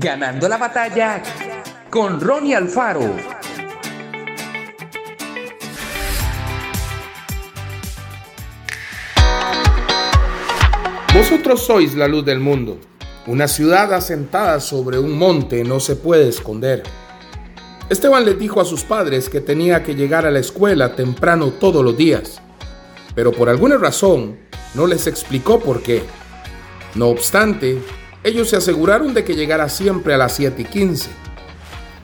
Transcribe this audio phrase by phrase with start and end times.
[0.00, 1.20] Ganando la batalla
[1.90, 3.16] con Ronnie Alfaro.
[11.12, 12.78] Vosotros sois la luz del mundo.
[13.26, 16.84] Una ciudad asentada sobre un monte no se puede esconder.
[17.90, 21.84] Esteban le dijo a sus padres que tenía que llegar a la escuela temprano todos
[21.84, 22.40] los días,
[23.16, 24.38] pero por alguna razón
[24.74, 26.04] no les explicó por qué.
[26.94, 27.82] No obstante,
[28.24, 31.10] ellos se aseguraron de que llegara siempre a las 7 y 15.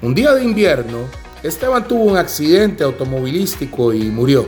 [0.02, 1.08] Un día de invierno,
[1.42, 4.46] Esteban tuvo un accidente automovilístico y murió.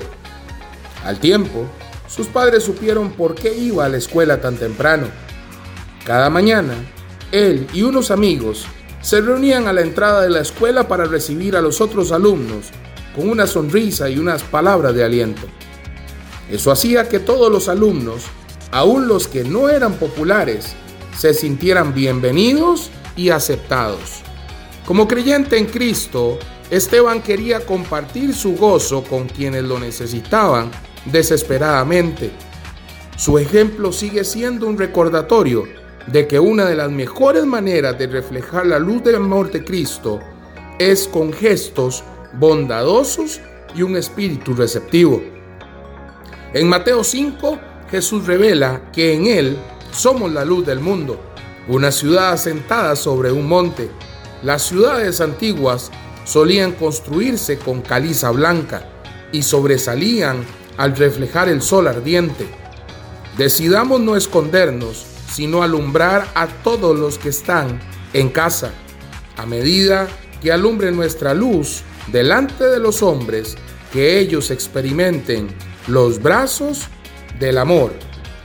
[1.04, 1.66] Al tiempo,
[2.08, 5.06] sus padres supieron por qué iba a la escuela tan temprano.
[6.04, 6.74] Cada mañana,
[7.32, 8.66] él y unos amigos
[9.02, 12.70] se reunían a la entrada de la escuela para recibir a los otros alumnos
[13.14, 15.42] con una sonrisa y unas palabras de aliento.
[16.50, 18.22] Eso hacía que todos los alumnos,
[18.70, 20.76] aun los que no eran populares,
[21.16, 24.22] se sintieran bienvenidos y aceptados.
[24.84, 26.38] Como creyente en Cristo,
[26.70, 30.70] Esteban quería compartir su gozo con quienes lo necesitaban
[31.06, 32.30] desesperadamente.
[33.16, 35.64] Su ejemplo sigue siendo un recordatorio
[36.06, 40.20] de que una de las mejores maneras de reflejar la luz del amor de Cristo
[40.78, 43.40] es con gestos bondadosos
[43.74, 45.22] y un espíritu receptivo.
[46.52, 47.58] En Mateo 5,
[47.90, 49.58] Jesús revela que en Él
[49.96, 51.18] somos la luz del mundo,
[51.68, 53.90] una ciudad asentada sobre un monte.
[54.42, 55.90] Las ciudades antiguas
[56.24, 58.86] solían construirse con caliza blanca
[59.32, 60.44] y sobresalían
[60.76, 62.46] al reflejar el sol ardiente.
[63.38, 67.80] Decidamos no escondernos sino alumbrar a todos los que están
[68.12, 68.70] en casa.
[69.36, 70.08] A medida
[70.40, 73.56] que alumbre nuestra luz delante de los hombres,
[73.92, 75.48] que ellos experimenten
[75.88, 76.82] los brazos
[77.38, 77.92] del amor